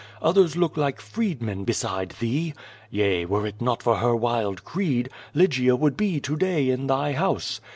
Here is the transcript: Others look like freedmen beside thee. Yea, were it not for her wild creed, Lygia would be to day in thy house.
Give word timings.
Others 0.23 0.55
look 0.57 0.77
like 0.77 0.99
freedmen 0.99 1.63
beside 1.63 2.15
thee. 2.19 2.55
Yea, 2.89 3.27
were 3.27 3.45
it 3.45 3.61
not 3.61 3.83
for 3.83 3.97
her 3.97 4.15
wild 4.15 4.63
creed, 4.63 5.09
Lygia 5.35 5.75
would 5.75 5.95
be 5.95 6.19
to 6.21 6.35
day 6.35 6.71
in 6.71 6.87
thy 6.87 7.11
house. 7.13 7.61